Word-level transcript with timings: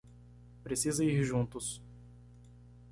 Precisa 0.63 1.05
ir 1.05 1.23
juntos 1.23 1.79